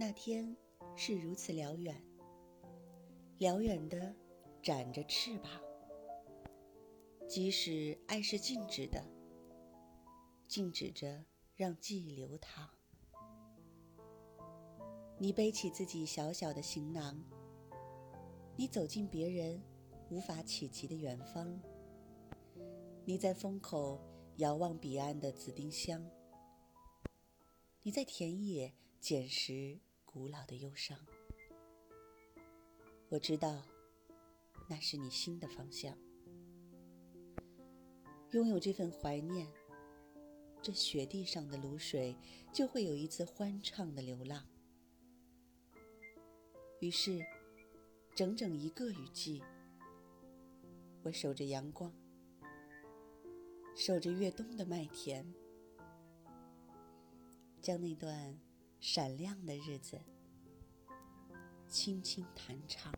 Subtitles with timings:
[0.00, 0.56] 那天
[0.94, 2.00] 是如此辽远，
[3.38, 4.14] 辽远的
[4.62, 5.50] 展着翅膀。
[7.26, 9.04] 即使爱是静止的，
[10.46, 11.24] 静止着
[11.56, 12.70] 让记忆流淌。
[15.18, 17.20] 你背起自己小小的行囊，
[18.54, 19.60] 你走进别人
[20.10, 21.60] 无法企及的远方。
[23.04, 24.00] 你在风口
[24.36, 26.08] 遥望彼岸的紫丁香，
[27.82, 29.80] 你在田野捡拾。
[30.18, 30.98] 古老的忧伤，
[33.08, 33.62] 我知道，
[34.68, 35.96] 那是你心的方向。
[38.32, 39.46] 拥有这份怀念，
[40.60, 42.16] 这雪地上的卤水
[42.52, 44.44] 就会有一次欢畅的流浪。
[46.80, 47.24] 于是，
[48.16, 49.40] 整整一个雨季，
[51.04, 51.94] 我守着阳光，
[53.76, 55.32] 守着越冬的麦田，
[57.62, 58.47] 将那段。
[58.80, 60.00] 闪亮的日子，
[61.68, 62.92] 轻轻弹唱。